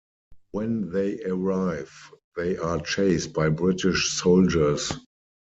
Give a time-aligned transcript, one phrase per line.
[0.49, 1.93] When they arrive,
[2.35, 4.91] they are chased by British soldiers.